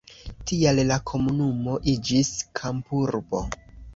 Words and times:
Tial 0.51 0.79
la 0.91 0.95
komunumo 1.11 1.75
iĝis 1.93 2.33
kampurbo. 2.61 3.45